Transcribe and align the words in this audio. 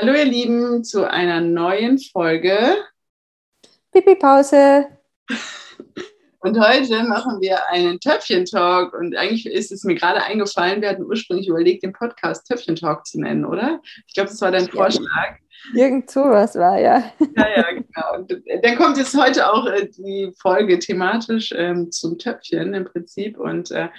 Hallo 0.00 0.14
ihr 0.14 0.24
Lieben 0.24 0.82
zu 0.82 1.10
einer 1.10 1.42
neuen 1.42 1.98
Folge 1.98 2.74
Pipi 3.92 4.14
Pause. 4.14 4.86
Und 6.40 6.58
heute 6.58 7.02
machen 7.02 7.42
wir 7.42 7.68
einen 7.68 8.00
Töpfchen-Talk. 8.00 8.94
Und 8.94 9.14
eigentlich 9.14 9.44
ist 9.44 9.70
es 9.70 9.84
mir 9.84 9.96
gerade 9.96 10.22
eingefallen, 10.22 10.80
wir 10.80 10.88
hatten 10.88 11.04
ursprünglich 11.04 11.48
überlegt, 11.48 11.82
den 11.82 11.92
Podcast 11.92 12.48
Töpfchen-Talk 12.48 13.06
zu 13.06 13.20
nennen, 13.20 13.44
oder? 13.44 13.82
Ich 14.06 14.14
glaube, 14.14 14.30
das 14.30 14.40
war 14.40 14.50
dein 14.50 14.68
Vorschlag. 14.68 15.36
Irgend 15.74 16.10
sowas 16.10 16.54
war, 16.54 16.80
ja. 16.80 17.12
Ja, 17.36 17.48
ja, 17.56 17.66
genau. 17.70 18.14
Und 18.14 18.32
dann 18.62 18.76
kommt 18.76 18.96
jetzt 18.96 19.14
heute 19.14 19.52
auch 19.52 19.66
äh, 19.66 19.86
die 19.86 20.32
Folge 20.40 20.78
thematisch 20.78 21.52
ähm, 21.54 21.92
zum 21.92 22.16
Töpfchen 22.16 22.72
im 22.72 22.86
Prinzip. 22.86 23.38
Und 23.38 23.70
äh, 23.70 23.90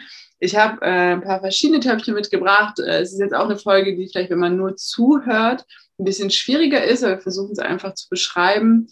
ich 0.44 0.58
habe 0.58 0.81
äh, 0.81 1.13
ein 1.13 1.22
paar 1.22 1.40
verschiedene 1.40 1.80
Töpfchen 1.80 2.16
mitgebracht. 2.16 2.80
Äh, 2.80 3.02
es 3.02 3.13
ist 3.13 3.20
jetzt 3.20 3.36
auch 3.36 3.45
eine 3.45 3.58
Folge, 3.58 3.95
die 3.95 4.08
vielleicht, 4.08 4.32
wenn 4.32 4.40
man 4.40 4.58
nur 4.58 4.76
zuhört, 4.76 5.66
ein 5.99 6.04
bisschen 6.04 6.32
schwieriger 6.32 6.84
ist, 6.84 7.04
aber 7.04 7.18
wir 7.18 7.22
versuchen 7.22 7.52
es 7.52 7.59
einfach 7.59 7.94
zu 7.94 8.09
beschreiben. 8.09 8.88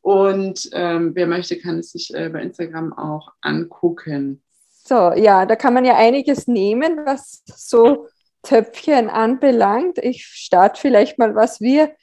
Und 0.00 0.70
ähm, 0.72 1.14
wer 1.14 1.26
möchte, 1.26 1.58
kann 1.58 1.78
es 1.80 1.92
sich 1.92 2.14
äh, 2.14 2.30
bei 2.30 2.40
Instagram 2.40 2.94
auch 2.94 3.30
angucken. 3.42 4.42
So, 4.70 5.12
ja, 5.12 5.44
da 5.44 5.54
kann 5.54 5.74
man 5.74 5.84
ja 5.84 5.96
einiges 5.96 6.46
nehmen, 6.46 7.04
was 7.04 7.42
so 7.44 8.08
Töpfchen 8.42 9.10
anbelangt. 9.10 9.98
Ich 9.98 10.24
starte 10.24 10.80
vielleicht 10.80 11.18
mal, 11.18 11.34
was 11.34 11.60
wir 11.60 11.94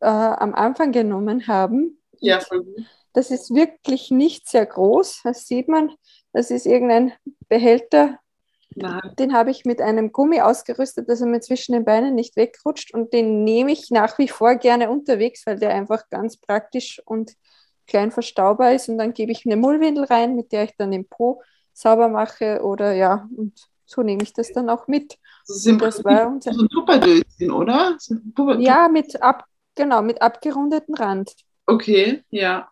äh, 0.00 0.06
am 0.06 0.54
Anfang 0.54 0.92
genommen 0.92 1.48
haben. 1.48 2.00
Ja, 2.18 2.40
voll 2.40 2.64
gut. 2.64 2.86
Das 3.12 3.30
ist 3.30 3.54
wirklich 3.54 4.10
nicht 4.10 4.48
sehr 4.48 4.64
groß, 4.64 5.20
das 5.24 5.46
sieht 5.46 5.68
man. 5.68 5.90
Das 6.32 6.50
ist 6.50 6.64
irgendein 6.64 7.12
Behälter 7.48 8.18
Nein. 8.74 9.14
Den 9.18 9.32
habe 9.32 9.50
ich 9.50 9.64
mit 9.64 9.80
einem 9.80 10.12
Gummi 10.12 10.40
ausgerüstet, 10.40 11.08
dass 11.08 11.20
er 11.20 11.26
mir 11.26 11.40
zwischen 11.40 11.72
den 11.72 11.84
Beinen 11.84 12.14
nicht 12.14 12.36
wegrutscht. 12.36 12.94
Und 12.94 13.12
den 13.12 13.44
nehme 13.44 13.72
ich 13.72 13.90
nach 13.90 14.18
wie 14.18 14.28
vor 14.28 14.54
gerne 14.56 14.90
unterwegs, 14.90 15.46
weil 15.46 15.58
der 15.58 15.70
einfach 15.70 16.08
ganz 16.10 16.36
praktisch 16.36 17.00
und 17.04 17.32
klein 17.86 18.10
verstaubar 18.10 18.74
ist. 18.74 18.88
Und 18.88 18.98
dann 18.98 19.14
gebe 19.14 19.32
ich 19.32 19.46
eine 19.46 19.56
Mullwindel 19.56 20.04
rein, 20.04 20.36
mit 20.36 20.52
der 20.52 20.64
ich 20.64 20.76
dann 20.76 20.92
den 20.92 21.08
Po 21.08 21.42
sauber 21.72 22.08
mache. 22.08 22.62
Oder 22.62 22.92
ja, 22.92 23.28
und 23.36 23.54
so 23.84 24.02
nehme 24.02 24.22
ich 24.22 24.32
das 24.32 24.52
dann 24.52 24.68
auch 24.68 24.86
mit. 24.86 25.18
Das, 25.46 25.56
ist 25.56 25.66
im 25.66 25.80
war 25.80 26.28
unser 26.28 26.52
so 26.52 26.62
ein 26.62 26.68
Tupperdöschen, 26.68 27.50
oder? 27.50 27.96
So 27.98 28.16
ja, 28.58 28.88
mit 28.88 29.20
ab, 29.22 29.44
genau, 29.74 30.02
mit 30.02 30.20
abgerundeten 30.20 30.94
Rand. 30.94 31.34
Okay, 31.66 32.22
ja. 32.30 32.70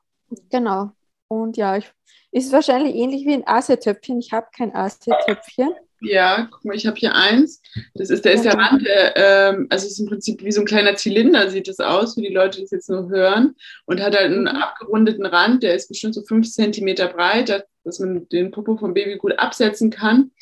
Genau. 0.51 0.91
Und 1.29 1.57
ja, 1.57 1.77
ich, 1.77 1.91
ist 2.31 2.53
wahrscheinlich 2.53 2.95
ähnlich 2.95 3.25
wie 3.27 3.35
ein 3.35 3.47
Asetöpfchen. 3.47 4.21
Ich 4.21 4.33
habe 4.33 4.49
kein 4.55 4.75
Asetöpfchen. 4.75 5.71
Ja, 6.01 6.49
guck 6.51 6.65
mal, 6.65 6.77
ich 6.77 6.87
habe 6.87 6.97
hier 6.97 7.15
eins. 7.15 7.63
Das 7.95 8.11
ist, 8.11 8.25
der 8.25 8.33
ist 8.35 8.45
der 8.45 8.55
Rand, 8.55 8.87
ähm, 8.87 9.67
also 9.71 9.87
es 9.87 9.93
ist 9.93 10.01
im 10.01 10.07
Prinzip 10.07 10.43
wie 10.45 10.53
so 10.53 10.61
ein 10.61 10.67
kleiner 10.67 10.97
Zylinder, 10.97 11.51
sieht 11.51 11.69
es 11.69 11.81
aus, 11.81 12.17
wie 12.17 12.23
die 12.23 12.35
Leute 12.35 12.61
das 12.61 12.71
jetzt 12.71 12.91
nur 12.91 13.09
hören. 13.09 13.55
Und 13.87 14.03
hat 14.03 14.15
halt 14.15 14.27
einen 14.27 14.43
mhm. 14.43 14.49
abgerundeten 14.49 15.25
Rand, 15.25 15.63
der 15.63 15.75
ist 15.75 15.89
bestimmt 15.89 16.15
so 16.15 16.23
fünf 16.23 16.51
Zentimeter 16.51 17.09
breit, 17.09 17.67
dass 17.85 17.99
man 17.99 18.29
den 18.29 18.51
Popo 18.51 18.77
vom 18.77 18.95
Baby 18.95 19.17
gut 19.17 19.39
absetzen 19.39 19.91
kann. 19.91 20.33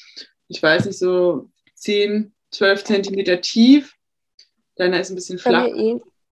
Ich 0.48 0.62
weiß 0.62 0.86
nicht, 0.86 0.98
so 0.98 1.50
zehn, 1.74 2.34
zwölf 2.50 2.82
Zentimeter 2.84 3.40
tief. 3.40 3.94
Deiner 4.76 5.00
ist 5.00 5.10
ein 5.10 5.16
bisschen 5.16 5.38
flach. 5.38 5.68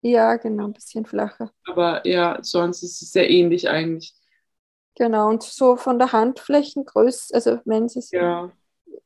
Ja, 0.05 0.35
genau, 0.35 0.65
ein 0.65 0.73
bisschen 0.73 1.07
flacher. 1.07 1.53
Aber 1.65 2.05
ja, 2.07 2.39
sonst 2.43 2.83
ist 2.83 3.03
es 3.03 3.13
sehr 3.13 3.31
ähnlich 3.31 3.69
eigentlich. 3.69 4.15
Genau, 4.97 5.29
und 5.29 5.45
so 5.45 5.77
von 5.77 5.99
der 5.99 6.13
Handflächengröße, 6.13 7.33
also 7.35 7.61
wenn 7.65 7.85
es 7.85 8.11
ja 8.11 8.51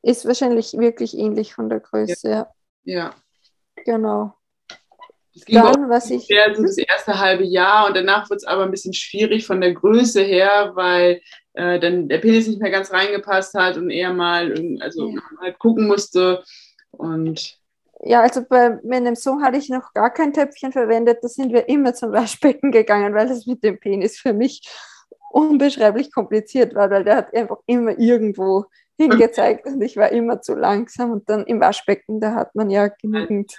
ist 0.01 0.25
wahrscheinlich 0.25 0.77
wirklich 0.77 1.17
ähnlich 1.17 1.53
von 1.53 1.69
der 1.69 1.79
Größe. 1.79 2.29
Ja. 2.29 2.53
ja. 2.83 3.15
Genau. 3.85 4.33
Das 5.33 5.45
ging 5.45 5.55
Dann, 5.55 5.89
was 5.89 6.09
ich, 6.09 6.27
so 6.27 6.63
das 6.63 6.77
erste 6.77 7.19
halbe 7.19 7.43
Jahr 7.43 7.87
und 7.87 7.95
danach 7.95 8.29
wird 8.29 8.39
es 8.39 8.47
aber 8.47 8.63
ein 8.63 8.71
bisschen 8.71 8.93
schwierig 8.93 9.45
von 9.45 9.61
der 9.61 9.73
Größe 9.73 10.21
her, 10.21 10.71
weil 10.73 11.21
äh, 11.53 11.79
dann 11.79 12.07
der 12.07 12.17
Penis 12.17 12.47
nicht 12.47 12.59
mehr 12.59 12.71
ganz 12.71 12.91
reingepasst 12.91 13.53
hat 13.53 13.77
und 13.77 13.91
eher 13.91 14.13
mal 14.13 14.51
also 14.79 15.09
ja. 15.09 15.21
halt 15.39 15.59
gucken 15.59 15.87
musste. 15.87 16.43
Und 16.89 17.59
ja, 18.01 18.21
also 18.21 18.43
bei 18.47 18.79
meinem 18.83 19.15
Sohn 19.15 19.43
hatte 19.43 19.57
ich 19.57 19.69
noch 19.69 19.93
gar 19.93 20.11
kein 20.11 20.33
Töpfchen 20.33 20.71
verwendet. 20.71 21.19
Da 21.21 21.27
sind 21.27 21.53
wir 21.53 21.67
immer 21.69 21.93
zum 21.93 22.11
Waschbecken 22.11 22.71
gegangen, 22.71 23.13
weil 23.13 23.27
das 23.27 23.45
mit 23.45 23.63
dem 23.63 23.79
Penis 23.79 24.17
für 24.17 24.33
mich 24.33 24.67
unbeschreiblich 25.31 26.11
kompliziert 26.11 26.73
war, 26.73 26.89
weil 26.89 27.03
der 27.03 27.17
hat 27.17 27.35
einfach 27.35 27.57
immer 27.65 27.97
irgendwo 27.99 28.65
hingezeigt 28.97 29.65
und 29.67 29.81
ich 29.81 29.95
war 29.95 30.11
immer 30.11 30.41
zu 30.41 30.55
langsam. 30.55 31.11
Und 31.11 31.29
dann 31.29 31.45
im 31.45 31.59
Waschbecken, 31.59 32.19
da 32.19 32.33
hat 32.33 32.55
man 32.55 32.69
ja 32.69 32.87
genügend 32.87 33.53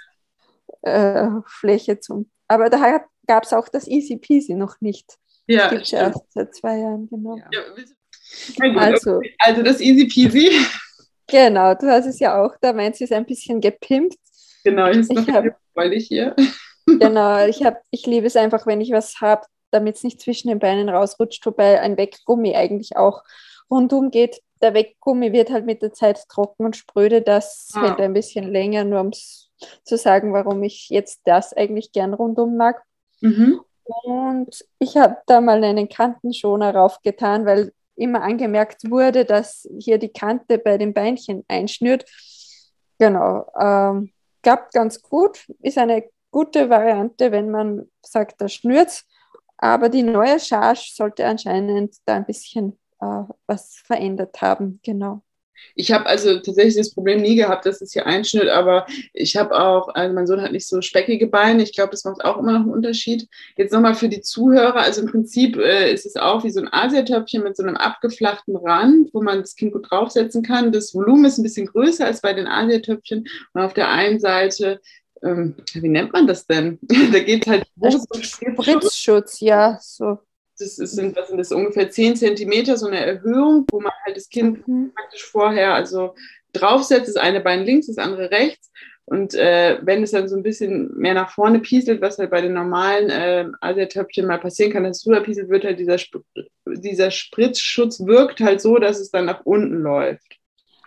äh, 0.81 1.27
Fläche 1.45 1.99
zum. 1.99 2.29
Aber 2.47 2.69
da 2.69 3.01
gab 3.25 3.43
es 3.43 3.53
auch 3.53 3.69
das 3.69 3.87
Easy 3.87 4.17
Peasy 4.17 4.53
noch 4.53 4.81
nicht. 4.81 5.17
Ja, 5.47 5.63
das 5.63 5.71
gibt 5.71 5.83
es 5.85 5.93
erst 5.93 6.31
seit 6.33 6.55
zwei 6.55 6.77
Jahren, 6.77 7.07
genau. 7.09 7.37
Ja. 7.51 7.61
Also, 8.77 9.21
also 9.39 9.63
das 9.63 9.81
Easy 9.81 10.05
Peasy. 10.05 10.51
Genau, 11.27 11.73
du 11.75 11.87
hast 11.89 12.05
es 12.05 12.19
ja 12.19 12.43
auch, 12.43 12.55
da 12.59 12.73
meinst 12.73 12.99
du 12.99 13.05
es 13.05 13.11
ein 13.11 13.25
bisschen 13.25 13.61
gepimpt. 13.61 14.17
Genau, 14.63 14.87
ich 14.89 14.97
ist 14.97 15.11
noch 15.11 15.27
ich 15.91 16.07
hier. 16.07 16.35
Genau, 16.85 17.45
ich, 17.45 17.63
hab, 17.63 17.81
ich 17.91 18.05
liebe 18.07 18.27
es 18.27 18.35
einfach, 18.35 18.65
wenn 18.65 18.81
ich 18.81 18.91
was 18.91 19.21
habe, 19.21 19.45
damit 19.71 19.97
es 19.97 20.03
nicht 20.03 20.19
zwischen 20.19 20.47
den 20.47 20.59
Beinen 20.59 20.89
rausrutscht, 20.89 21.45
wobei 21.45 21.79
ein 21.79 21.97
Weggummi 21.97 22.55
eigentlich 22.55 22.97
auch 22.97 23.23
rundum 23.69 24.09
geht 24.09 24.41
der 24.61 24.73
Weggummi 24.73 25.31
wird 25.33 25.51
halt 25.51 25.65
mit 25.65 25.81
der 25.81 25.93
Zeit 25.93 26.27
trocken 26.29 26.65
und 26.65 26.75
spröde. 26.75 27.21
Das 27.21 27.69
ah. 27.73 27.81
hält 27.81 27.99
ein 27.99 28.13
bisschen 28.13 28.51
länger, 28.51 28.83
nur 28.83 29.01
um 29.01 29.11
zu 29.11 29.97
sagen, 29.97 30.33
warum 30.33 30.63
ich 30.63 30.89
jetzt 30.89 31.21
das 31.25 31.53
eigentlich 31.53 31.91
gern 31.91 32.13
rundum 32.13 32.57
mag. 32.57 32.83
Mhm. 33.21 33.61
Und 33.83 34.65
ich 34.77 34.97
habe 34.97 35.17
da 35.25 35.41
mal 35.41 35.63
einen 35.63 35.89
Kantenschoner 35.89 36.75
raufgetan, 36.75 37.45
weil 37.45 37.73
immer 37.95 38.21
angemerkt 38.21 38.89
wurde, 38.89 39.25
dass 39.25 39.67
hier 39.79 39.97
die 39.97 40.09
Kante 40.09 40.57
bei 40.57 40.77
den 40.77 40.93
Beinchen 40.93 41.43
einschnürt. 41.47 42.05
Genau, 42.97 43.45
ähm, 43.59 44.11
klappt 44.41 44.73
ganz 44.73 45.01
gut, 45.01 45.45
ist 45.61 45.77
eine 45.77 46.05
gute 46.31 46.69
Variante, 46.69 47.31
wenn 47.31 47.49
man 47.49 47.89
sagt, 48.01 48.39
da 48.41 48.47
schnürt 48.47 49.03
Aber 49.57 49.89
die 49.89 50.03
neue 50.03 50.39
Charge 50.39 50.91
sollte 50.93 51.25
anscheinend 51.25 51.95
da 52.05 52.15
ein 52.15 52.25
bisschen 52.25 52.79
äh, 53.01 53.23
was 53.47 53.75
verändert 53.85 54.41
haben. 54.41 54.79
Genau. 54.83 55.23
Ich 55.75 55.91
habe 55.91 56.05
also 56.05 56.39
tatsächlich 56.39 56.75
das 56.75 56.93
Problem 56.93 57.21
nie 57.21 57.35
gehabt, 57.35 57.65
dass 57.65 57.81
es 57.81 57.93
hier 57.93 58.05
einschnitt, 58.05 58.47
aber 58.47 58.85
ich 59.13 59.35
habe 59.35 59.59
auch, 59.59 59.89
also 59.89 60.13
mein 60.13 60.27
Sohn 60.27 60.41
hat 60.41 60.51
nicht 60.51 60.67
so 60.67 60.81
speckige 60.81 61.27
Beine. 61.27 61.63
Ich 61.63 61.73
glaube, 61.73 61.91
das 61.91 62.03
macht 62.03 62.23
auch 62.23 62.37
immer 62.37 62.53
noch 62.53 62.61
einen 62.61 62.71
Unterschied. 62.71 63.27
Jetzt 63.57 63.73
nochmal 63.73 63.95
für 63.95 64.09
die 64.09 64.21
Zuhörer, 64.21 64.77
also 64.77 65.01
im 65.01 65.07
Prinzip 65.07 65.57
äh, 65.57 65.91
ist 65.91 66.05
es 66.05 66.15
auch 66.15 66.43
wie 66.43 66.51
so 66.51 66.61
ein 66.61 66.71
Asiatöpfchen 66.71 67.43
mit 67.43 67.57
so 67.57 67.63
einem 67.63 67.75
abgeflachten 67.75 68.55
Rand, 68.55 69.13
wo 69.13 69.21
man 69.21 69.39
das 69.39 69.55
Kind 69.55 69.73
gut 69.73 69.89
draufsetzen 69.89 70.43
kann. 70.43 70.71
Das 70.71 70.93
Volumen 70.93 71.25
ist 71.25 71.37
ein 71.37 71.43
bisschen 71.43 71.67
größer 71.67 72.05
als 72.05 72.21
bei 72.21 72.33
den 72.33 72.47
Asiatöpfchen 72.47 73.27
und 73.53 73.61
auf 73.61 73.73
der 73.73 73.89
einen 73.89 74.19
Seite 74.19 74.81
ähm, 75.21 75.55
wie 75.73 75.89
nennt 75.89 76.13
man 76.13 76.27
das 76.27 76.47
denn? 76.47 76.79
da 77.11 77.19
geht 77.19 77.45
halt 77.45 77.65
Spritzschutz, 78.21 79.41
ja, 79.41 79.77
so 79.81 80.19
das 80.59 80.75
sind, 80.75 81.15
was 81.15 81.27
sind 81.27 81.37
das, 81.37 81.51
ungefähr 81.51 81.89
10 81.89 82.15
Zentimeter, 82.15 82.77
so 82.77 82.87
eine 82.87 83.05
Erhöhung, 83.05 83.65
wo 83.71 83.79
man 83.79 83.91
halt 84.05 84.17
das 84.17 84.29
Kind 84.29 84.67
mhm. 84.67 84.91
praktisch 84.93 85.25
vorher 85.25 85.73
also 85.73 86.15
draufsetzt, 86.53 87.07
das 87.07 87.15
eine 87.15 87.41
Bein 87.41 87.63
links, 87.63 87.87
das 87.87 87.97
andere 87.97 88.31
rechts. 88.31 88.69
Und 89.05 89.33
äh, 89.33 89.79
wenn 89.81 90.03
es 90.03 90.11
dann 90.11 90.29
so 90.29 90.35
ein 90.35 90.43
bisschen 90.43 90.95
mehr 90.95 91.15
nach 91.15 91.31
vorne 91.31 91.59
pieselt, 91.59 91.99
was 91.99 92.19
halt 92.19 92.29
bei 92.29 92.41
den 92.41 92.53
normalen 92.53 93.09
äh, 93.09 93.45
Asiatöpfchen 93.59 94.27
mal 94.27 94.39
passieren 94.39 94.71
kann, 94.71 94.83
dass 94.83 94.97
es 94.97 95.03
drüber 95.03 95.21
pieselt, 95.21 95.49
wird 95.49 95.63
halt 95.63 95.79
dieser, 95.79 95.95
Sp 95.97 96.21
dieser 96.67 97.09
Spritzschutz 97.09 98.05
wirkt 98.05 98.39
halt 98.39 98.61
so, 98.61 98.77
dass 98.77 98.99
es 98.99 99.09
dann 99.09 99.25
nach 99.25 99.41
unten 99.45 99.81
läuft. 99.81 100.37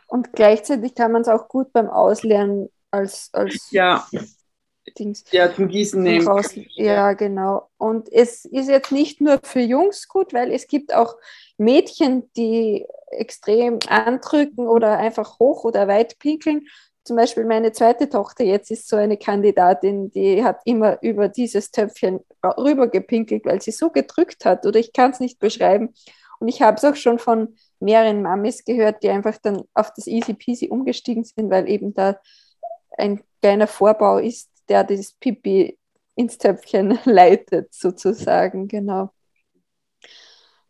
Und 0.06 0.32
gleichzeitig 0.34 0.94
kann 0.94 1.10
man 1.10 1.22
es 1.22 1.28
auch 1.28 1.48
gut 1.48 1.72
beim 1.72 1.88
Auslernen 1.88 2.68
als, 2.92 3.30
als 3.32 3.68
ja. 3.72 4.06
Dings. 4.98 5.24
Ja, 5.30 5.52
zum 5.54 5.68
Gießen 5.68 6.02
nehmen. 6.02 6.26
Raus. 6.26 6.50
Ja, 6.74 7.12
genau. 7.12 7.68
Und 7.78 8.12
es 8.12 8.44
ist 8.44 8.68
jetzt 8.68 8.92
nicht 8.92 9.20
nur 9.20 9.40
für 9.42 9.60
Jungs 9.60 10.08
gut, 10.08 10.32
weil 10.32 10.52
es 10.52 10.66
gibt 10.66 10.94
auch 10.94 11.16
Mädchen, 11.56 12.30
die 12.36 12.86
extrem 13.10 13.78
andrücken 13.88 14.66
oder 14.66 14.98
einfach 14.98 15.38
hoch 15.38 15.64
oder 15.64 15.88
weit 15.88 16.18
pinkeln. 16.18 16.66
Zum 17.04 17.16
Beispiel 17.16 17.44
meine 17.44 17.72
zweite 17.72 18.08
Tochter 18.08 18.44
jetzt 18.44 18.70
ist 18.70 18.88
so 18.88 18.96
eine 18.96 19.16
Kandidatin, 19.16 20.10
die 20.12 20.44
hat 20.44 20.60
immer 20.64 21.02
über 21.02 21.28
dieses 21.28 21.70
Töpfchen 21.72 22.20
rüber 22.56 22.86
gepinkelt, 22.86 23.44
weil 23.44 23.60
sie 23.60 23.72
so 23.72 23.90
gedrückt 23.90 24.44
hat 24.44 24.66
oder 24.66 24.78
ich 24.78 24.92
kann 24.92 25.10
es 25.10 25.18
nicht 25.18 25.40
beschreiben. 25.40 25.94
Und 26.38 26.48
ich 26.48 26.62
habe 26.62 26.76
es 26.76 26.84
auch 26.84 26.96
schon 26.96 27.18
von 27.18 27.56
mehreren 27.80 28.22
Mamis 28.22 28.64
gehört, 28.64 29.02
die 29.02 29.10
einfach 29.10 29.36
dann 29.42 29.62
auf 29.74 29.92
das 29.94 30.06
Easy 30.06 30.34
Peasy 30.34 30.68
umgestiegen 30.68 31.24
sind, 31.24 31.50
weil 31.50 31.68
eben 31.68 31.92
da 31.94 32.18
ein 32.96 33.22
kleiner 33.40 33.66
Vorbau 33.66 34.18
ist, 34.18 34.51
der 34.72 34.96
das 34.96 35.12
Pipi 35.12 35.78
ins 36.14 36.38
Töpfchen 36.38 36.98
leitet, 37.04 37.72
sozusagen, 37.74 38.68
genau. 38.68 39.10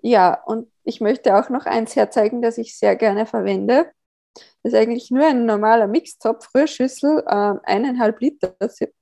Ja, 0.01 0.43
und 0.45 0.69
ich 0.85 1.01
möchte 1.01 1.37
auch 1.37 1.49
noch 1.49 1.67
eins 1.67 1.95
herzeigen, 1.95 2.43
das 2.43 2.59
ich 2.59 2.77
sehr 2.77 2.97
gerne 2.97 3.25
verwende. 3.27 3.93
Das 4.35 4.73
ist 4.73 4.75
eigentlich 4.75 5.11
nur 5.11 5.27
ein 5.27 5.47
normaler 5.47 5.87
Mixtopf, 5.87 6.49
Rührschüssel, 6.55 7.23
äh, 7.27 7.55
eineinhalb 7.65 8.21
Liter 8.21 8.55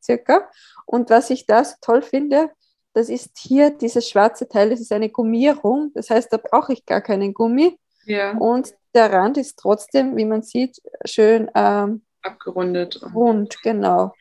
circa. 0.02 0.50
Und 0.87 1.11
was 1.11 1.31
ich 1.31 1.46
da 1.46 1.64
so 1.64 1.76
toll 1.81 2.03
finde, 2.03 2.50
das 2.93 3.08
ist 3.08 3.38
hier 3.38 3.70
dieses 3.70 4.08
schwarze 4.08 4.49
Teil, 4.49 4.70
das 4.70 4.81
ist 4.81 4.93
eine 4.93 5.11
Gummierung. 5.11 5.93
Das 5.94 6.11
heißt, 6.11 6.32
da 6.32 6.38
brauche 6.38 6.73
ich 6.73 6.85
gar 6.85 7.00
keinen 7.00 7.35
Gummi. 7.35 7.79
Ja. 8.05 8.37
Und 8.37 8.75
der 8.94 9.12
Rand 9.12 9.38
ist 9.38 9.58
trotzdem, 9.58 10.17
wie 10.17 10.25
man 10.25 10.43
sieht, 10.43 10.81
schön 11.05 11.50
ähm, 11.55 12.03
abgerundet. 12.23 13.00
Rund, 13.14 13.62
genau. 13.62 14.12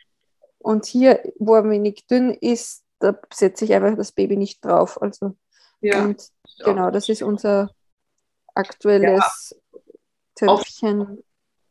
Und 0.59 0.85
hier, 0.85 1.21
wo 1.39 1.55
er 1.55 1.69
wenig 1.69 2.05
dünn 2.07 2.31
ist, 2.31 2.83
da 2.99 3.17
setze 3.33 3.65
ich 3.65 3.73
einfach 3.73 3.95
das 3.95 4.11
Baby 4.11 4.37
nicht 4.37 4.63
drauf. 4.63 5.01
Also, 5.01 5.35
ja. 5.81 6.03
Und 6.03 6.21
genau, 6.63 6.91
das 6.91 7.09
ist 7.09 7.23
unser 7.23 7.71
aktuelles 8.53 9.55
ja. 9.71 9.77
Töpfchen. 10.35 11.23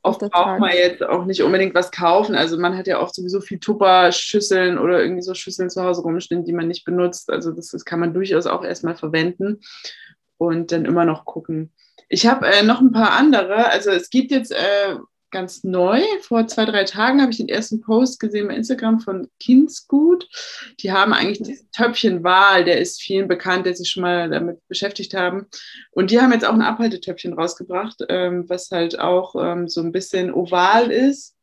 Oft 0.02 0.20
braucht 0.20 0.60
man 0.60 0.70
jetzt 0.70 1.02
auch 1.02 1.24
nicht 1.24 1.42
unbedingt 1.42 1.74
was 1.74 1.90
kaufen. 1.90 2.34
Also 2.34 2.56
man 2.56 2.76
hat 2.76 2.86
ja 2.86 2.98
auch 2.98 3.12
sowieso 3.12 3.40
viel 3.40 3.58
Tupper-Schüsseln 3.58 4.78
oder 4.78 5.02
irgendwie 5.02 5.22
so 5.22 5.34
Schüsseln 5.34 5.70
zu 5.70 5.82
Hause 5.82 6.02
rumstehen, 6.02 6.44
die 6.44 6.52
man 6.52 6.68
nicht 6.68 6.84
benutzt. 6.84 7.30
Also 7.30 7.52
das, 7.52 7.68
das 7.68 7.84
kann 7.84 8.00
man 8.00 8.14
durchaus 8.14 8.46
auch 8.46 8.64
erstmal 8.64 8.96
verwenden 8.96 9.60
und 10.38 10.72
dann 10.72 10.84
immer 10.84 11.04
noch 11.04 11.24
gucken. 11.24 11.72
Ich 12.08 12.26
habe 12.26 12.46
äh, 12.46 12.62
noch 12.62 12.80
ein 12.80 12.92
paar 12.92 13.12
andere. 13.12 13.66
Also 13.66 13.90
es 13.90 14.08
gibt 14.08 14.30
jetzt 14.30 14.52
äh, 14.52 14.96
ganz 15.30 15.64
neu. 15.64 16.02
Vor 16.22 16.46
zwei, 16.46 16.64
drei 16.64 16.84
Tagen 16.84 17.20
habe 17.20 17.30
ich 17.30 17.38
den 17.38 17.48
ersten 17.48 17.80
Post 17.80 18.20
gesehen 18.20 18.48
bei 18.48 18.54
Instagram 18.54 19.00
von 19.00 19.28
Kindsgut. 19.40 20.28
Die 20.80 20.92
haben 20.92 21.12
eigentlich 21.12 21.42
diesen 21.42 21.70
Töpfchenwal, 21.70 22.64
der 22.64 22.80
ist 22.80 23.00
vielen 23.00 23.28
bekannt, 23.28 23.66
der 23.66 23.74
sich 23.74 23.88
schon 23.88 24.02
mal 24.02 24.28
damit 24.28 24.58
beschäftigt 24.68 25.14
haben. 25.14 25.46
Und 25.92 26.10
die 26.10 26.20
haben 26.20 26.32
jetzt 26.32 26.46
auch 26.46 26.54
ein 26.54 26.62
Abhaltetöpfchen 26.62 27.32
rausgebracht, 27.32 28.04
ähm, 28.08 28.48
was 28.48 28.70
halt 28.70 28.98
auch 28.98 29.34
ähm, 29.38 29.68
so 29.68 29.80
ein 29.80 29.92
bisschen 29.92 30.32
oval 30.32 30.90
ist 30.90 31.37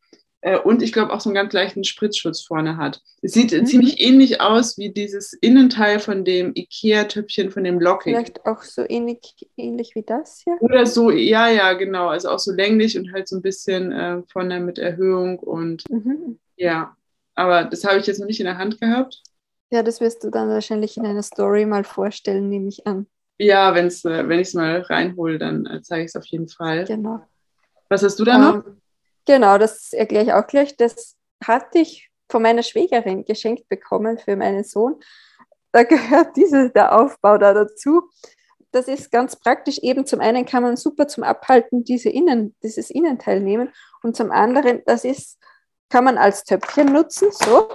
und 0.64 0.84
ich 0.84 0.94
glaube 0.94 1.12
auch 1.12 1.22
so 1.22 1.30
einen 1.30 1.36
ganz 1.36 1.54
leichten 1.54 1.84
Spritzschutz 1.84 2.42
vorne 2.42 2.78
hat. 2.78 3.02
Es 3.22 3.34
sieht 3.34 3.52
mhm. 3.52 3.66
ziemlich 3.66 4.00
ähnlich 4.00 4.42
aus 4.42 4.78
wie 4.78 4.92
dieses 4.92 5.34
Innenteil 5.34 6.00
von 6.00 6.24
dem 6.24 6.52
Ikea-Töpfchen 6.54 7.50
von 7.50 7.64
dem 7.64 7.80
Locking. 7.80 8.14
Vielleicht 8.14 8.46
auch 8.46 8.62
so 8.62 8.84
ähnlich, 8.88 9.48
ähnlich 9.58 9.96
wie 9.96 10.04
das 10.04 10.42
hier? 10.44 10.58
Oder 10.60 10.86
so, 10.86 11.10
ja, 11.10 11.50
ja, 11.50 11.74
genau. 11.74 12.10
Also 12.10 12.30
auch 12.30 12.40
so 12.40 12.52
länglich 12.52 12.98
und 12.98 13.12
halt 13.12 13.28
so 13.28 13.38
ein 13.38 13.42
bisschen 13.42 13.92
äh, 13.92 14.22
vorne 14.32 14.60
mit 14.60 14.78
Erhöhung 14.78 15.40
und 15.40 15.84
mhm. 15.90 16.38
ja. 16.58 16.96
Aber 17.34 17.64
das 17.64 17.84
habe 17.84 17.98
ich 17.98 18.06
jetzt 18.06 18.20
noch 18.20 18.28
nicht 18.28 18.40
in 18.40 18.46
der 18.46 18.60
Hand 18.60 18.80
gehabt. 18.80 19.22
Ja, 19.72 19.82
das 19.82 20.00
wirst 20.00 20.24
du 20.24 20.30
dann 20.30 20.48
wahrscheinlich 20.50 20.96
in 20.96 21.06
einer 21.06 21.24
Story 21.24 21.66
mal 21.66 21.84
vorstellen, 21.84 22.50
nehme 22.50 22.70
ich 22.70 22.86
an. 22.86 23.08
Ja, 23.38 23.74
wenn's, 23.74 24.06
äh, 24.06 24.30
wenn 24.30 24.40
ich 24.40 24.50
es 24.50 24.54
mal 24.54 24.82
reinhole, 24.82 25.38
dann 25.40 25.66
äh, 25.66 25.82
zeige 25.82 26.04
ich 26.04 26.10
es 26.10 26.16
auf 26.16 26.26
jeden 26.28 26.48
Fall. 26.48 26.86
Genau. 26.86 27.22
Was 27.90 28.04
hast 28.04 28.20
du 28.20 28.24
da 28.24 28.38
noch? 28.38 28.56
Um, 28.56 28.64
ähm, 28.68 28.82
Genau, 29.26 29.58
das 29.58 29.94
erkläre 29.94 30.26
ich 30.26 30.34
auch 30.34 30.48
gleich. 30.48 30.78
Das 30.78 31.16
hatte 31.44 31.80
ich 31.80 32.10
von 32.30 32.42
meiner 32.42 32.64
Schwägerin 32.64 33.26
geschenkt 33.26 33.68
bekommen 33.70 34.18
für 34.18 34.36
meinen 34.36 34.64
Sohn. 34.64 35.00
Da 35.72 35.84
gehört 35.84 36.36
diese, 36.36 36.70
der 36.70 37.00
Aufbau 37.00 37.38
da 37.38 37.54
dazu. 37.54 38.10
Das 38.72 38.88
ist 38.88 39.12
ganz 39.12 39.36
praktisch. 39.38 39.78
Eben 39.80 40.06
zum 40.06 40.20
einen 40.20 40.46
kann 40.46 40.64
man 40.64 40.76
super 40.76 41.08
zum 41.08 41.24
Abhalten 41.24 41.84
diese 41.84 42.10
Innen, 42.10 42.56
dieses 42.62 42.90
Innenteil 42.90 43.40
nehmen 43.40 43.72
und 44.04 44.16
zum 44.16 44.32
anderen, 44.32 44.82
das 44.86 45.06
ist, 45.06 45.40
kann 45.90 46.04
man 46.04 46.18
als 46.18 46.44
Töpfchen 46.44 46.92
nutzen, 46.92 47.30
so. 47.32 47.70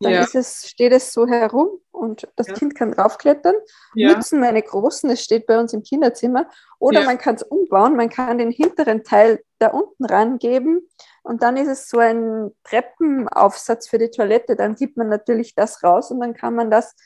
Dann 0.00 0.12
ja. 0.12 0.26
es, 0.34 0.68
steht 0.68 0.92
es 0.92 1.12
so 1.12 1.28
herum 1.28 1.68
und 1.92 2.26
das 2.34 2.48
ja. 2.48 2.54
Kind 2.54 2.74
kann 2.74 2.90
draufklettern. 2.90 3.54
Ja. 3.94 4.14
Nutzen 4.14 4.40
meine 4.40 4.62
Großen, 4.62 5.08
es 5.10 5.22
steht 5.22 5.46
bei 5.46 5.60
uns 5.60 5.72
im 5.72 5.84
Kinderzimmer. 5.84 6.50
Oder 6.80 7.04
man 7.04 7.18
kann 7.18 7.36
es 7.36 7.44
umbauen, 7.44 7.94
man 7.94 8.08
kann 8.08 8.38
den 8.38 8.50
hinteren 8.50 9.04
Teil 9.04 9.40
da 9.60 9.68
unten 9.68 10.04
rangeben 10.04 10.88
und 11.22 11.42
dann 11.42 11.56
ist 11.56 11.68
es 11.68 11.88
so 11.88 11.98
ein 11.98 12.50
Treppenaufsatz 12.64 13.88
für 13.88 13.98
die 13.98 14.10
Toilette. 14.10 14.56
Dann 14.56 14.74
gibt 14.74 14.96
man 14.96 15.08
natürlich 15.08 15.54
das 15.54 15.82
raus 15.84 16.10
und 16.10 16.20
dann 16.20 16.34
kann 16.34 16.54
man 16.54 16.70
das 16.70 16.96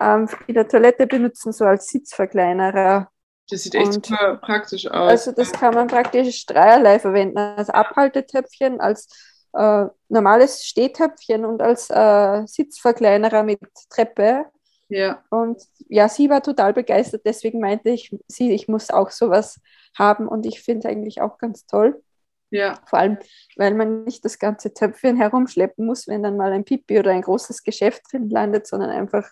ähm, 0.00 0.28
in 0.46 0.54
der 0.54 0.68
Toilette 0.68 1.06
benutzen, 1.06 1.52
so 1.52 1.64
als 1.64 1.88
Sitzverkleinerer. 1.88 3.10
Das 3.50 3.62
sieht 3.62 3.74
echt 3.74 3.94
super 3.94 4.36
praktisch 4.36 4.86
aus. 4.86 5.10
Also 5.10 5.32
das 5.32 5.52
kann 5.52 5.74
man 5.74 5.88
praktisch 5.88 6.46
dreierlei 6.46 6.98
verwenden. 6.98 7.38
Als 7.38 7.70
Abhaltetöpfchen, 7.70 8.80
als 8.80 9.08
äh, 9.54 9.86
normales 10.08 10.64
Stehtöpfchen 10.64 11.44
und 11.44 11.62
als 11.62 11.88
äh, 11.90 12.46
Sitzverkleinerer 12.46 13.42
mit 13.42 13.60
Treppe. 13.90 14.46
Ja. 14.88 15.22
Und 15.30 15.62
ja, 15.88 16.08
sie 16.08 16.30
war 16.30 16.42
total 16.42 16.72
begeistert, 16.72 17.22
deswegen 17.24 17.60
meinte 17.60 17.90
ich, 17.90 18.16
sie, 18.26 18.52
ich 18.52 18.68
muss 18.68 18.90
auch 18.90 19.10
sowas 19.10 19.60
haben 19.96 20.28
und 20.28 20.46
ich 20.46 20.62
finde 20.62 20.80
es 20.80 20.92
eigentlich 20.92 21.20
auch 21.20 21.38
ganz 21.38 21.66
toll. 21.66 22.02
Ja. 22.50 22.80
Vor 22.86 22.98
allem, 22.98 23.18
weil 23.56 23.74
man 23.74 24.04
nicht 24.04 24.24
das 24.24 24.38
ganze 24.38 24.72
Töpfchen 24.72 25.16
herumschleppen 25.16 25.84
muss, 25.84 26.08
wenn 26.08 26.22
dann 26.22 26.36
mal 26.38 26.52
ein 26.52 26.64
Pipi 26.64 26.98
oder 26.98 27.10
ein 27.10 27.22
großes 27.22 27.62
Geschäft 27.62 28.02
drin 28.10 28.30
landet, 28.30 28.66
sondern 28.66 28.90
einfach 28.90 29.28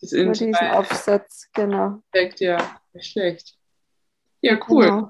das 0.00 0.12
nur 0.12 0.32
diesen 0.32 0.54
Aufsatz, 0.54 1.48
genau. 1.54 2.02
Perfekt, 2.12 2.40
ja, 2.40 2.58
nicht 2.92 3.10
schlecht. 3.10 3.56
Ja, 4.40 4.58
cool. 4.68 4.84
Genau. 4.84 5.08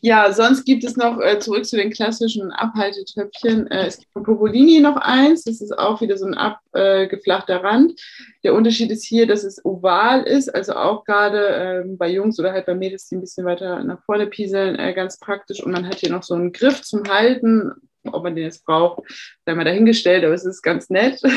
Ja, 0.00 0.32
sonst 0.32 0.64
gibt 0.64 0.84
es 0.84 0.96
noch, 0.96 1.20
äh, 1.20 1.38
zurück 1.38 1.64
zu 1.64 1.76
den 1.76 1.90
klassischen 1.90 2.52
Abhaltetöpfchen, 2.52 3.66
äh, 3.68 3.86
es 3.86 3.98
gibt 3.98 4.12
von 4.12 4.22
Popolini 4.22 4.80
noch 4.80 4.96
eins, 4.96 5.44
das 5.44 5.60
ist 5.60 5.76
auch 5.76 6.00
wieder 6.00 6.16
so 6.16 6.26
ein 6.26 6.34
abgeflachter 6.34 7.54
äh, 7.54 7.66
Rand. 7.66 8.00
Der 8.44 8.54
Unterschied 8.54 8.90
ist 8.90 9.04
hier, 9.04 9.26
dass 9.26 9.44
es 9.44 9.64
oval 9.64 10.22
ist, 10.22 10.54
also 10.54 10.74
auch 10.74 11.04
gerade 11.04 11.84
ähm, 11.84 11.98
bei 11.98 12.10
Jungs 12.10 12.38
oder 12.38 12.52
halt 12.52 12.66
bei 12.66 12.74
Mädels, 12.74 13.08
die 13.08 13.16
ein 13.16 13.20
bisschen 13.20 13.46
weiter 13.46 13.82
nach 13.82 14.02
vorne 14.04 14.26
pieseln, 14.26 14.78
äh, 14.78 14.92
ganz 14.94 15.18
praktisch. 15.18 15.62
Und 15.62 15.72
man 15.72 15.86
hat 15.86 15.96
hier 15.96 16.10
noch 16.10 16.22
so 16.22 16.34
einen 16.34 16.52
Griff 16.52 16.82
zum 16.82 17.04
Halten, 17.08 17.72
ob 18.04 18.22
man 18.22 18.34
den 18.34 18.44
jetzt 18.44 18.64
braucht, 18.64 19.02
sei 19.44 19.54
mal 19.54 19.64
dahingestellt, 19.64 20.24
aber 20.24 20.34
es 20.34 20.44
ist 20.44 20.62
ganz 20.62 20.90
nett. 20.90 21.20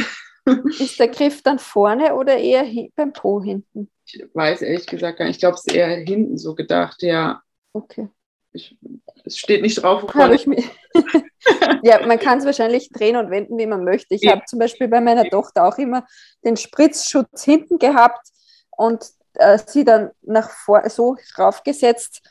Ist 0.79 0.99
der 0.99 1.09
Griff 1.09 1.43
dann 1.43 1.59
vorne 1.59 2.15
oder 2.15 2.35
eher 2.35 2.65
beim 2.95 3.13
Po 3.13 3.43
hinten? 3.43 3.91
Ich 4.05 4.23
weiß 4.33 4.63
ehrlich 4.63 4.87
gesagt 4.87 5.19
gar 5.19 5.25
nicht. 5.25 5.35
Ich 5.35 5.39
glaube, 5.39 5.55
es 5.55 5.65
ist 5.65 5.75
eher 5.75 5.87
hinten 5.87 6.37
so 6.37 6.55
gedacht, 6.55 7.03
ja. 7.03 7.41
Okay. 7.73 8.09
Ich, 8.53 8.77
es 9.23 9.37
steht 9.37 9.61
nicht 9.61 9.81
drauf, 9.81 10.03
wovon 10.03 10.33
ich 10.33 10.45
mir. 10.45 10.63
ja, 11.83 12.05
man 12.05 12.19
kann 12.19 12.39
es 12.39 12.45
wahrscheinlich 12.45 12.89
drehen 12.89 13.15
und 13.15 13.29
wenden, 13.29 13.57
wie 13.57 13.65
man 13.65 13.83
möchte. 13.83 14.13
Ich 14.15 14.23
ja. 14.23 14.31
habe 14.31 14.43
zum 14.45 14.59
Beispiel 14.59 14.87
bei 14.87 14.99
meiner 14.99 15.25
Tochter 15.25 15.65
auch 15.65 15.77
immer 15.77 16.05
den 16.43 16.57
Spritzschutz 16.57 17.43
hinten 17.43 17.79
gehabt 17.79 18.27
und 18.71 19.05
äh, 19.35 19.57
sie 19.65 19.85
dann 19.85 20.11
nach 20.21 20.49
vor 20.49 20.89
so 20.89 21.15
raufgesetzt. 21.37 22.21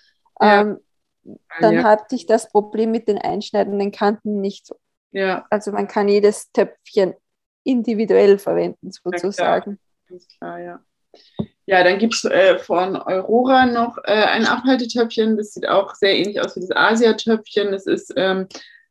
Ja. 0.40 0.60
Ähm, 0.60 0.78
dann 1.60 1.74
ja. 1.74 1.82
hatte 1.84 2.14
ich 2.14 2.26
das 2.26 2.50
Problem 2.50 2.90
mit 2.90 3.08
den 3.08 3.18
einschneidenden 3.18 3.92
Kanten 3.92 4.40
nicht 4.40 4.66
so. 4.66 4.76
Ja. 5.12 5.46
Also 5.50 5.72
man 5.72 5.88
kann 5.88 6.08
jedes 6.08 6.50
Töpfchen 6.52 7.14
individuell 7.64 8.38
verwenden, 8.38 8.90
sozusagen. 8.90 9.72
Ja, 9.72 9.76
Ganz 10.08 10.28
klar, 10.28 10.58
ja. 10.58 10.80
Ja, 11.66 11.84
dann 11.84 11.98
gibt 11.98 12.14
es 12.14 12.24
äh, 12.24 12.58
von 12.58 12.96
Aurora 12.96 13.66
noch 13.66 13.98
äh, 13.98 14.10
ein 14.10 14.44
Abhaltetöpfchen. 14.44 15.36
Das 15.36 15.52
sieht 15.52 15.68
auch 15.68 15.94
sehr 15.94 16.16
ähnlich 16.16 16.40
aus 16.40 16.56
wie 16.56 16.60
das 16.60 16.72
Asia-Töpfchen. 16.72 17.70
Das 17.70 17.86
ist 17.86 18.12
ähm, 18.16 18.48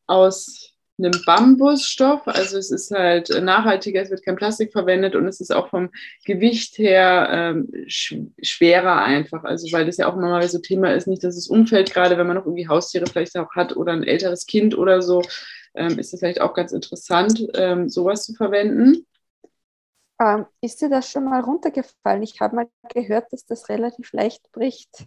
aus 0.07 0.73
einem 0.97 1.11
Bambusstoff. 1.25 2.21
Also 2.27 2.57
es 2.57 2.71
ist 2.71 2.91
halt 2.91 3.29
nachhaltiger, 3.41 4.01
es 4.01 4.09
wird 4.09 4.23
kein 4.23 4.35
Plastik 4.35 4.71
verwendet 4.71 5.15
und 5.15 5.27
es 5.27 5.39
ist 5.39 5.53
auch 5.53 5.69
vom 5.69 5.89
Gewicht 6.25 6.77
her 6.77 7.29
ähm, 7.31 7.69
sch 7.88 8.15
schwerer 8.41 9.03
einfach. 9.03 9.43
Also 9.43 9.71
weil 9.71 9.85
das 9.85 9.97
ja 9.97 10.07
auch 10.07 10.15
immer 10.15 10.29
mal 10.29 10.47
so 10.47 10.59
Thema 10.59 10.93
ist, 10.93 11.07
nicht, 11.07 11.23
dass 11.23 11.38
es 11.38 11.47
umfällt, 11.47 11.93
gerade 11.93 12.17
wenn 12.17 12.27
man 12.27 12.38
noch 12.38 12.45
irgendwie 12.45 12.67
Haustiere 12.67 13.05
vielleicht 13.07 13.38
auch 13.38 13.51
hat 13.55 13.75
oder 13.75 13.93
ein 13.93 14.03
älteres 14.03 14.45
Kind 14.45 14.77
oder 14.77 15.01
so, 15.01 15.21
ähm, 15.75 15.99
ist 15.99 16.13
es 16.13 16.19
vielleicht 16.19 16.41
auch 16.41 16.53
ganz 16.53 16.71
interessant, 16.71 17.45
ähm, 17.55 17.89
sowas 17.89 18.25
zu 18.25 18.33
verwenden. 18.33 19.05
Ähm, 20.21 20.45
ist 20.61 20.81
dir 20.81 20.89
das 20.89 21.09
schon 21.09 21.25
mal 21.25 21.41
runtergefallen? 21.41 22.23
Ich 22.23 22.39
habe 22.41 22.55
mal 22.55 22.67
gehört, 22.93 23.31
dass 23.31 23.45
das 23.45 23.69
relativ 23.69 24.11
leicht 24.11 24.51
bricht. 24.51 25.05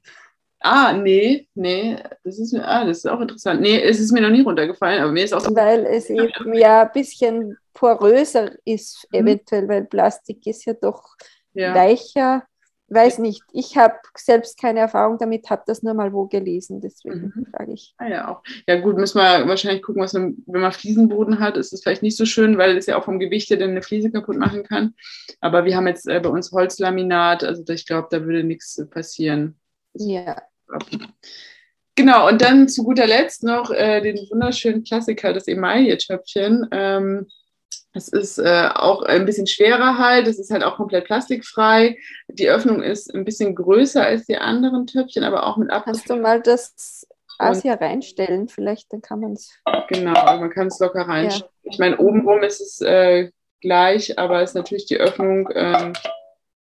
Ah, 0.65 0.93
nee, 0.93 1.49
nee, 1.55 1.99
das 2.23 2.39
ist, 2.39 2.55
ah, 2.55 2.85
das 2.85 2.99
ist 2.99 3.07
auch 3.07 3.21
interessant. 3.21 3.61
Nee, 3.61 3.83
es 3.83 3.99
ist 3.99 4.13
mir 4.13 4.21
noch 4.21 4.31
nie 4.31 4.43
runtergefallen, 4.43 5.03
aber 5.03 5.11
mir 5.11 5.25
ist 5.25 5.35
auch 5.35 5.41
so. 5.41 5.55
Weil 5.55 5.85
es 5.87 6.09
eben 6.09 6.55
ja 6.55 6.83
ein 6.83 6.93
bisschen 6.93 7.59
poröser 7.75 8.53
ist, 8.65 9.09
mhm. 9.11 9.21
eventuell, 9.21 9.69
weil 9.69 9.85
Plastik 9.85 10.47
ist 10.47 10.65
ja 10.65 10.75
doch 10.75 11.17
ja. 11.53 11.75
weicher 11.75 12.45
weiß 12.93 13.19
nicht. 13.19 13.43
Ich 13.53 13.77
habe 13.77 13.95
selbst 14.17 14.61
keine 14.61 14.81
Erfahrung 14.81 15.19
damit, 15.19 15.51
habe 15.51 15.63
das 15.67 15.83
nur 15.83 15.95
mal 15.95 16.13
wo 16.13 16.27
gelesen, 16.27 16.81
deswegen 16.81 17.33
mhm. 17.35 17.47
frage 17.55 17.73
ich. 17.73 17.95
Ah 17.99 18.09
ja, 18.09 18.29
auch. 18.29 18.43
Ja 18.67 18.81
gut, 18.81 18.97
müssen 18.97 19.19
wir 19.19 19.47
wahrscheinlich 19.47 19.83
gucken, 19.83 20.03
was 20.03 20.15
wenn 20.15 20.37
man 20.47 20.73
Fliesenboden 20.73 21.41
hat, 21.41 21.57
ist 21.57 21.73
es 21.73 21.83
vielleicht 21.83 22.03
nicht 22.03 22.17
so 22.17 22.27
schön, 22.27 22.59
weil 22.59 22.77
es 22.77 22.87
ja 22.87 22.99
auch 22.99 23.05
vom 23.05 23.19
Gewicht 23.19 23.51
her 23.51 23.57
dann 23.57 23.71
eine 23.71 23.83
Fliese 23.83 24.11
kaputt 24.11 24.37
machen 24.37 24.65
kann. 24.65 24.95
Aber 25.41 25.65
wir 25.65 25.77
haben 25.77 25.87
jetzt 25.87 26.09
äh, 26.09 26.21
bei 26.21 26.29
uns 26.29 26.53
Holzlaminat, 26.53 27.45
also 27.45 27.65
ich 27.73 27.87
glaube, 27.87 28.09
da 28.11 28.25
würde 28.25 28.45
nichts 28.45 28.81
passieren. 28.91 29.59
Ja. 29.95 30.43
Genau, 31.95 32.29
und 32.29 32.41
dann 32.41 32.69
zu 32.69 32.85
guter 32.85 33.07
Letzt 33.07 33.45
noch 33.45 33.71
äh, 33.71 34.01
den 34.01 34.17
wunderschönen 34.31 34.83
Klassiker, 34.83 35.33
das 35.33 35.47
Emaille-Töpfchen. 35.47 36.67
Ähm, 36.73 37.27
es 37.95 38.09
ist 38.09 38.39
äh, 38.39 38.69
auch 38.75 39.03
ein 39.03 39.27
bisschen 39.27 39.47
schwerer 39.47 39.99
halt, 39.99 40.27
es 40.27 40.39
ist 40.39 40.51
halt 40.51 40.65
auch 40.65 40.77
komplett 40.77 41.05
plastikfrei. 41.05 41.99
Die 42.29 42.49
Öffnung 42.49 42.83
ist 42.83 43.15
ein 43.15 43.25
bisschen 43.25 43.55
größer 43.55 44.05
als 44.05 44.27
die 44.27 44.39
anderen 44.39 44.87
Töpfchen, 44.87 45.25
aber 45.25 45.47
auch 45.47 45.57
mit 45.57 45.71
Ab. 45.71 45.85
Hast 45.87 46.09
du 46.09 46.17
mal 46.17 46.41
das 46.41 47.07
Asia 47.39 47.75
reinstellen, 47.75 48.49
vielleicht, 48.49 48.93
dann 48.93 49.03
kann 49.03 49.21
man 49.21 49.33
es. 49.33 49.51
Genau, 49.89 50.13
man 50.13 50.51
kann 50.51 50.69
es 50.69 50.79
locker 50.79 51.03
reinstellen. 51.03 51.51
Ja. 51.63 51.71
Ich 51.71 51.79
meine, 51.79 51.99
obenrum 51.99 52.43
ist 52.43 52.61
es 52.61 52.81
äh, 52.81 53.31
gleich, 53.61 54.19
aber 54.19 54.43
ist 54.43 54.55
natürlich 54.55 54.87
die 54.87 54.99
Öffnung, 54.99 55.49
ähm, 55.55 55.93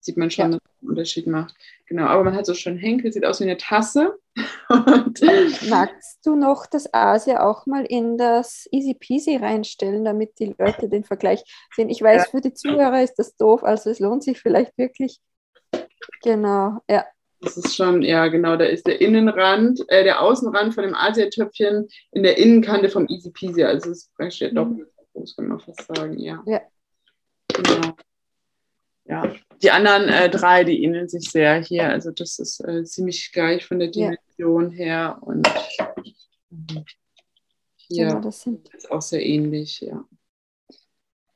sieht 0.05 0.17
man 0.17 0.31
schon, 0.31 0.53
ja. 0.53 0.59
dass 0.59 0.61
es 0.65 0.83
einen 0.83 0.91
Unterschied 0.91 1.27
macht. 1.27 1.55
Genau, 1.87 2.05
aber 2.05 2.25
man 2.25 2.35
hat 2.35 2.47
so 2.47 2.55
schon 2.55 2.77
Henkel, 2.77 3.13
sieht 3.13 3.25
aus 3.25 3.41
wie 3.41 3.45
eine 3.45 3.57
Tasse. 3.57 4.19
Magst 5.69 6.27
du 6.27 6.37
noch 6.37 6.67
das 6.67 6.93
Asia 6.93 7.45
auch 7.45 7.67
mal 7.67 7.85
in 7.85 8.19
das 8.19 8.69
Easy 8.71 8.95
Peasy 8.95 9.37
reinstellen, 9.37 10.05
damit 10.05 10.39
die 10.39 10.55
Leute 10.59 10.89
den 10.89 11.05
Vergleich 11.05 11.43
sehen? 11.75 11.89
Ich 11.89 12.03
weiß, 12.03 12.25
ja. 12.25 12.31
für 12.31 12.41
die 12.41 12.55
Zuhörer 12.55 13.03
ist 13.03 13.15
das 13.15 13.37
doof, 13.37 13.65
also 13.65 13.91
es 13.91 13.99
lohnt 13.99 14.23
sich 14.23 14.41
vielleicht 14.41 14.77
wirklich. 14.77 15.21
Genau, 16.23 16.79
ja. 16.89 17.05
Das 17.41 17.57
ist 17.59 17.77
schon, 17.77 18.03
ja, 18.03 18.29
genau, 18.29 18.57
da 18.57 18.65
ist 18.65 18.87
der 18.87 19.01
Innenrand, 19.01 19.85
äh, 19.89 20.03
der 20.03 20.23
Außenrand 20.23 20.75
von 20.75 20.85
dem 20.85 20.95
Asiatöpfchen 20.95 21.89
in 22.13 22.23
der 22.23 22.39
Innenkante 22.39 22.89
vom 22.89 23.07
Easy 23.09 23.31
Peasy. 23.31 23.63
Also 23.63 23.91
es 23.91 23.99
ist 23.99 24.15
praktisch 24.15 24.51
mhm. 24.51 24.55
doppelt 24.55 24.89
groß, 25.13 25.37
kann 25.37 25.49
man 25.49 25.61
fast 25.61 25.87
sagen, 25.87 26.19
ja. 26.19 26.43
Ja. 26.47 26.61
Genau. 27.49 27.95
Ja, 29.07 29.35
die 29.63 29.71
anderen 29.71 30.09
äh, 30.09 30.31
drei, 30.31 30.65
die 30.65 30.83
ähneln 30.83 31.09
sich 31.09 31.31
sehr 31.31 31.57
hier. 31.57 31.89
Also 31.89 32.11
das 32.11 32.39
ist 32.39 32.61
äh, 32.67 32.85
ziemlich 32.85 33.33
gleich 33.33 33.67
von 33.67 33.79
der 33.79 33.89
Dimension 33.89 34.71
ja. 34.71 34.77
her 34.77 35.19
und 35.21 35.47
hier 37.77 38.09
genau, 38.09 38.21
das 38.21 38.43
sind 38.43 38.69
ist 38.75 38.91
auch 38.91 39.03
sehr 39.03 39.25
ähnlich, 39.25 39.81
ja. 39.81 40.05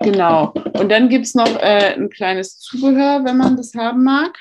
Genau. 0.01 0.53
Und 0.75 0.91
dann 0.91 1.09
gibt 1.09 1.27
es 1.27 1.35
noch 1.35 1.57
äh, 1.61 1.95
ein 1.95 2.09
kleines 2.09 2.59
Zubehör, 2.59 3.25
wenn 3.25 3.37
man 3.37 3.57
das 3.57 3.75
haben 3.75 4.05
mag. 4.05 4.39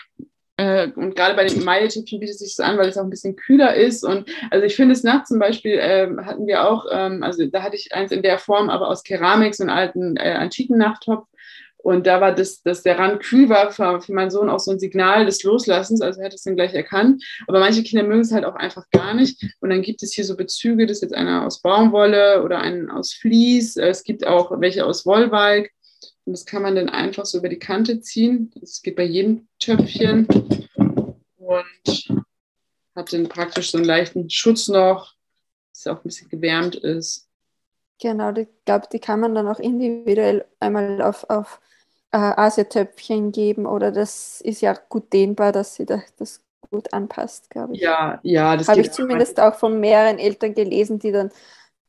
Äh, 0.57 0.89
und 0.95 1.15
gerade 1.15 1.35
bei 1.35 1.45
den 1.45 1.61
Emaille-Tippchen 1.61 2.19
bietet 2.19 2.39
sich 2.39 2.55
so 2.55 2.63
an, 2.63 2.77
weil 2.77 2.89
es 2.89 2.97
auch 2.97 3.03
ein 3.03 3.09
bisschen 3.09 3.35
kühler 3.35 3.75
ist. 3.75 4.03
Und 4.03 4.29
also 4.51 4.65
ich 4.65 4.75
finde 4.75 4.93
es 4.93 5.03
nachts 5.03 5.29
zum 5.29 5.39
Beispiel 5.39 5.73
äh, 5.73 6.09
hatten 6.23 6.47
wir 6.47 6.67
auch, 6.67 6.85
ähm, 6.91 7.23
also 7.23 7.45
da 7.47 7.63
hatte 7.63 7.75
ich 7.75 7.93
eins 7.93 8.11
in 8.11 8.21
der 8.21 8.39
Form, 8.39 8.69
aber 8.69 8.87
aus 8.87 9.03
Keramik, 9.03 9.55
so 9.55 9.63
einen 9.63 9.69
alten 9.69 10.17
äh, 10.17 10.33
antiken 10.33 10.77
Nachttopf. 10.77 11.27
Und 11.87 12.05
da 12.05 12.19
war 12.19 12.35
das, 12.35 12.61
dass 12.63 12.83
der 12.83 12.99
Rand 12.99 13.23
kühl 13.23 13.47
war 13.47 13.71
für, 13.71 14.01
für 14.01 14.11
meinen 14.11 14.29
Sohn 14.29 14.49
auch 14.49 14.59
so 14.59 14.71
ein 14.71 14.79
Signal 14.79 15.25
des 15.25 15.43
Loslassens, 15.43 16.01
also 16.01 16.19
er 16.19 16.25
hat 16.25 16.33
es 16.33 16.43
dann 16.43 16.57
gleich 16.57 16.73
erkannt. 16.73 17.23
Aber 17.47 17.61
manche 17.61 17.81
Kinder 17.81 18.03
mögen 18.03 18.23
es 18.23 18.33
halt 18.33 18.43
auch 18.43 18.55
einfach 18.55 18.89
gar 18.89 19.13
nicht. 19.13 19.41
Und 19.61 19.69
dann 19.69 19.81
gibt 19.81 20.03
es 20.03 20.11
hier 20.11 20.25
so 20.25 20.35
Bezüge, 20.35 20.85
das 20.85 20.97
ist 20.97 21.03
jetzt 21.03 21.13
einer 21.13 21.45
aus 21.45 21.61
Baumwolle 21.61 22.43
oder 22.43 22.59
einen 22.59 22.89
aus 22.89 23.13
Vlies. 23.13 23.77
Es 23.77 24.03
gibt 24.03 24.27
auch 24.27 24.51
welche 24.59 24.85
aus 24.85 25.05
Wollwalk. 25.05 25.71
Und 26.25 26.33
das 26.33 26.45
kann 26.45 26.61
man 26.61 26.75
dann 26.75 26.89
einfach 26.89 27.25
so 27.25 27.37
über 27.37 27.47
die 27.47 27.57
Kante 27.57 28.01
ziehen. 28.01 28.51
Das 28.59 28.81
geht 28.81 28.97
bei 28.97 29.05
jedem 29.05 29.47
Töpfchen. 29.57 30.27
Und 31.37 32.25
hat 32.97 33.13
dann 33.13 33.29
praktisch 33.29 33.71
so 33.71 33.77
einen 33.77 33.87
leichten 33.87 34.29
Schutz 34.29 34.67
noch, 34.67 35.13
dass 35.71 35.87
auch 35.87 35.99
ein 35.99 36.03
bisschen 36.03 36.27
gewärmt 36.27 36.75
ist. 36.75 37.29
Genau, 38.01 38.35
ich 38.35 38.49
glaube, 38.65 38.87
die 38.91 38.99
kann 38.99 39.21
man 39.21 39.33
dann 39.33 39.47
auch 39.47 39.59
individuell 39.59 40.43
einmal 40.59 41.01
auf, 41.01 41.29
auf 41.29 41.61
äh, 42.11 42.17
Asiatöpfchen 42.17 43.31
geben 43.31 43.65
oder 43.65 43.91
das 43.91 44.41
ist 44.41 44.61
ja 44.61 44.77
gut 44.89 45.11
dehnbar, 45.13 45.51
dass 45.51 45.75
sie 45.75 45.85
da, 45.85 46.01
das 46.17 46.41
gut 46.71 46.93
anpasst, 46.93 47.49
glaube 47.49 47.75
ich. 47.75 47.81
Ja, 47.81 48.19
ja, 48.23 48.57
das 48.57 48.67
habe 48.67 48.81
ich 48.81 48.91
zumindest 48.91 49.39
auch 49.39 49.55
von 49.55 49.79
mehreren 49.79 50.19
Eltern 50.19 50.53
gelesen, 50.53 50.99
die 50.99 51.11
dann 51.11 51.31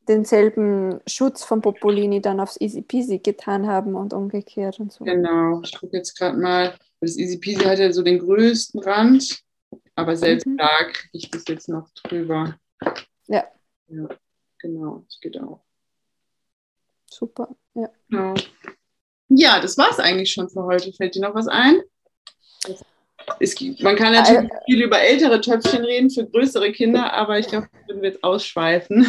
denselben 0.08 1.00
Schutz 1.06 1.44
von 1.44 1.60
Popolini 1.60 2.20
dann 2.20 2.40
aufs 2.40 2.60
Easy 2.60 2.82
Peasy 2.82 3.18
getan 3.18 3.66
haben 3.66 3.94
und 3.94 4.12
umgekehrt 4.12 4.80
und 4.80 4.92
so. 4.92 5.04
Genau, 5.04 5.60
ich 5.62 5.78
gucke 5.78 5.96
jetzt 5.96 6.16
gerade 6.18 6.38
mal. 6.38 6.74
Das 7.00 7.16
Easy 7.16 7.38
Peasy 7.38 7.64
hat 7.64 7.78
ja 7.78 7.92
so 7.92 8.02
den 8.02 8.18
größten 8.18 8.80
Rand, 8.82 9.42
aber 9.94 10.16
selbst 10.16 10.46
mhm. 10.46 10.56
da 10.56 10.84
kriege 10.84 11.10
ich 11.12 11.30
das 11.30 11.44
jetzt 11.48 11.68
noch 11.68 11.88
drüber. 11.90 12.56
Ja. 13.26 13.44
Ja, 13.88 14.08
genau, 14.58 15.04
das 15.06 15.20
geht 15.20 15.38
auch. 15.40 15.60
Super, 17.10 17.48
ja. 17.74 17.88
Genau. 18.08 18.34
Ja, 19.38 19.60
das 19.60 19.78
war 19.78 19.88
es 19.88 20.00
eigentlich 20.00 20.32
schon 20.32 20.48
für 20.48 20.64
heute. 20.64 20.92
Fällt 20.92 21.14
dir 21.14 21.22
noch 21.22 21.34
was 21.34 21.46
ein? 21.46 21.80
Es 23.38 23.54
man 23.80 23.94
kann 23.94 24.12
natürlich 24.12 24.50
äh, 24.50 24.64
viel 24.64 24.82
über 24.82 24.98
ältere 24.98 25.40
Töpfchen 25.40 25.84
reden 25.84 26.10
für 26.10 26.26
größere 26.26 26.72
Kinder, 26.72 27.12
aber 27.12 27.38
ich 27.38 27.46
glaube, 27.46 27.68
das 27.72 27.86
würden 27.86 28.02
wir 28.02 28.10
jetzt 28.10 28.24
ausschweifen. 28.24 29.06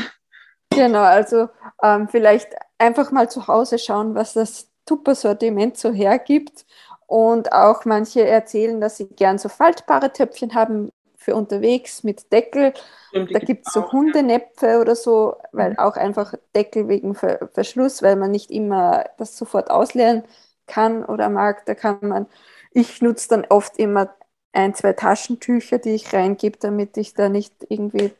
Genau, 0.70 1.02
also 1.02 1.50
ähm, 1.82 2.08
vielleicht 2.10 2.50
einfach 2.78 3.12
mal 3.12 3.28
zu 3.28 3.48
Hause 3.48 3.80
schauen, 3.80 4.14
was 4.14 4.34
das 4.34 4.70
Tupper-Sortiment 4.86 5.78
so 5.78 5.92
hergibt. 5.92 6.64
Und 7.08 7.52
auch 7.52 7.86
manche 7.86 8.24
erzählen, 8.24 8.80
dass 8.80 8.98
sie 8.98 9.08
gern 9.08 9.40
so 9.40 9.50
faltbare 9.50 10.14
Töpfchen 10.14 10.54
haben 10.54 10.92
für 11.20 11.36
unterwegs 11.36 12.04
mit 12.04 12.32
Deckel. 12.32 12.74
Da 13.14 13.40
gibt 13.40 13.68
es 13.68 13.74
so 13.74 13.92
Hundenäpfe 13.92 14.80
oder 14.80 14.96
so, 14.96 15.36
weil 15.52 15.76
auch 15.78 15.96
einfach 15.96 16.34
Deckel 16.56 16.88
wegen 16.88 17.14
Ver 17.14 17.50
Verschluss, 17.54 18.02
weil 18.02 18.16
man 18.16 18.32
nicht 18.32 18.50
immer 18.50 19.06
das 19.18 19.38
sofort 19.38 19.70
ausleeren 19.70 20.24
kann 20.66 21.06
oder 21.06 21.30
mag. 21.30 21.66
Da 21.66 21.76
kann 21.76 22.00
man, 22.02 22.28
ich 22.72 23.02
nutze 23.02 23.30
dann 23.30 23.46
oft 23.50 23.78
immer 23.78 24.16
ein, 24.54 24.74
zwei 24.74 24.94
Taschentücher, 24.94 25.78
die 25.78 25.92
ich 25.92 26.12
reingebe, 26.14 26.58
damit 26.60 26.98
ich 26.98 27.14
da 27.14 27.30
nicht 27.30 27.54
irgendwie 27.70 28.12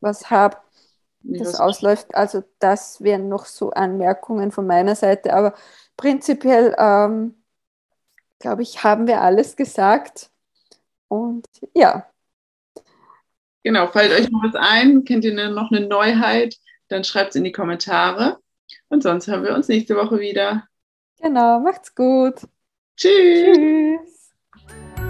was 0.00 0.30
habe 0.30 0.56
das 1.24 1.58
ausläuft. 1.58 2.14
Also 2.14 2.44
das 2.58 3.02
wären 3.02 3.28
noch 3.28 3.46
so 3.46 3.70
Anmerkungen 3.70 4.52
von 4.52 4.66
meiner 4.66 4.94
Seite. 4.94 5.34
Aber 5.34 5.54
prinzipiell, 5.96 6.74
ähm, 6.78 7.42
glaube 8.38 8.62
ich, 8.62 8.84
haben 8.84 9.06
wir 9.06 9.20
alles 9.22 9.56
gesagt. 9.56 10.30
Und 11.08 11.46
ja. 11.74 12.06
Genau, 13.64 13.86
fällt 13.86 14.12
euch 14.12 14.30
noch 14.30 14.44
was 14.44 14.54
ein? 14.54 15.04
Kennt 15.04 15.24
ihr 15.24 15.34
noch 15.48 15.72
eine 15.72 15.86
Neuheit? 15.86 16.54
Dann 16.88 17.02
schreibt 17.02 17.30
es 17.30 17.36
in 17.36 17.44
die 17.44 17.52
Kommentare. 17.52 18.38
Und 18.88 19.02
sonst 19.02 19.26
hören 19.26 19.42
wir 19.42 19.54
uns 19.54 19.68
nächste 19.68 19.96
Woche 19.96 20.20
wieder. 20.20 20.64
Genau, 21.20 21.60
macht's 21.60 21.94
gut. 21.94 22.34
Tschüss. 22.96 23.56
Tschüss. 23.56 25.03